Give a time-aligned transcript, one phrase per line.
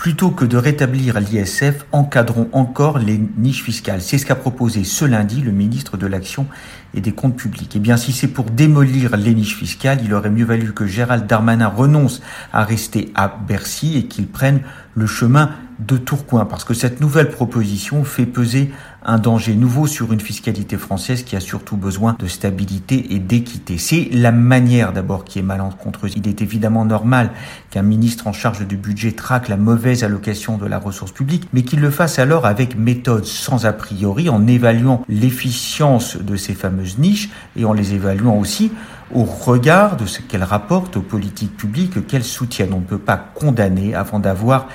[0.00, 4.00] plutôt que de rétablir l'ISF, encadrons encore les niches fiscales.
[4.00, 6.46] C'est ce qu'a proposé ce lundi le ministre de l'Action
[6.94, 7.72] et des Comptes publics.
[7.76, 11.26] Eh bien, si c'est pour démolir les niches fiscales, il aurait mieux valu que Gérald
[11.26, 14.62] Darmanin renonce à rester à Bercy et qu'il prenne
[14.94, 15.50] le chemin
[15.86, 18.70] de Tourcoing, parce que cette nouvelle proposition fait peser
[19.02, 23.78] un danger nouveau sur une fiscalité française qui a surtout besoin de stabilité et d'équité.
[23.78, 26.12] C'est la manière d'abord qui est malencontreuse.
[26.16, 27.30] Il est évidemment normal
[27.70, 31.62] qu'un ministre en charge du budget traque la mauvaise allocation de la ressource publique, mais
[31.62, 36.98] qu'il le fasse alors avec méthode sans a priori, en évaluant l'efficience de ces fameuses
[36.98, 38.70] niches et en les évaluant aussi
[39.12, 42.72] au regard de ce qu'elles rapportent aux politiques publiques qu'elles soutiennent.
[42.72, 44.68] On ne peut pas condamner avant d'avoir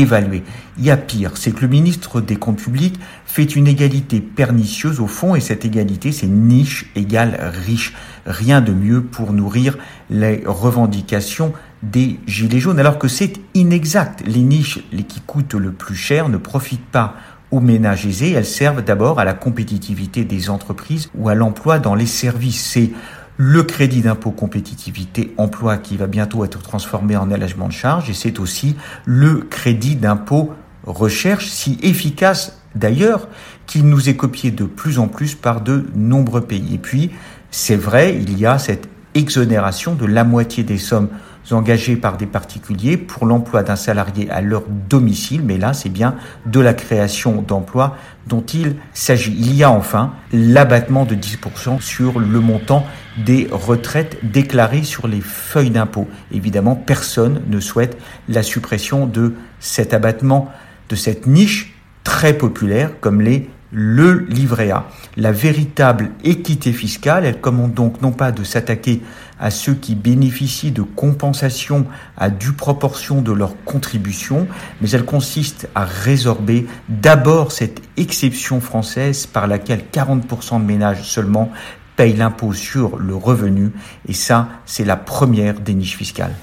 [0.00, 0.42] évalué.
[0.78, 5.00] Il y a pire, c'est que le ministre des Comptes publics fait une égalité pernicieuse
[5.00, 7.94] au fond, et cette égalité, c'est niche égale riche.
[8.26, 9.76] Rien de mieux pour nourrir
[10.10, 14.22] les revendications des gilets jaunes, alors que c'est inexact.
[14.26, 17.16] Les niches les qui coûtent le plus cher ne profitent pas
[17.50, 21.94] aux ménages aisés, elles servent d'abord à la compétitivité des entreprises ou à l'emploi dans
[21.94, 22.64] les services.
[22.64, 22.90] C'est
[23.36, 28.14] le crédit d'impôt compétitivité emploi qui va bientôt être transformé en allègement de charges et
[28.14, 30.54] c'est aussi le crédit d'impôt
[30.86, 33.28] recherche si efficace d'ailleurs
[33.66, 36.74] qu'il nous est copié de plus en plus par de nombreux pays.
[36.74, 37.10] Et puis,
[37.50, 41.08] c'est vrai, il y a cette exonération de la moitié des sommes
[41.52, 46.16] engagées par des particuliers pour l'emploi d'un salarié à leur domicile, mais là c'est bien
[46.46, 49.34] de la création d'emplois dont il s'agit.
[49.38, 52.86] Il y a enfin l'abattement de 10% sur le montant
[53.18, 56.08] des retraites déclarées sur les feuilles d'impôt.
[56.32, 60.50] Évidemment, personne ne souhaite la suppression de cet abattement,
[60.88, 64.86] de cette niche très populaire comme les le livret A.
[65.16, 69.02] La véritable équité fiscale, elle commande donc non pas de s'attaquer
[69.40, 71.84] à ceux qui bénéficient de compensations
[72.16, 74.46] à due proportion de leur contribution,
[74.80, 81.50] mais elle consiste à résorber d'abord cette exception française par laquelle 40% de ménages seulement
[81.96, 83.72] payent l'impôt sur le revenu,
[84.08, 86.34] et ça, c'est la première des niches fiscales.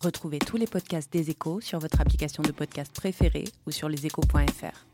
[0.00, 4.93] Retrouvez tous les podcasts des échos sur votre application de podcast préférée ou sur leséchos.fr.